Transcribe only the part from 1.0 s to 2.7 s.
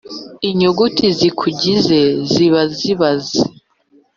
zibugize ziba